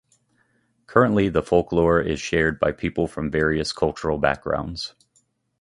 Currently 0.87 1.29
the 1.29 1.43
folklore 1.43 2.01
is 2.01 2.19
shared 2.19 2.59
by 2.59 2.71
people 2.71 3.05
from 3.05 3.29
various 3.29 3.71
cultural 3.71 4.17
backgrounds. 4.17 4.95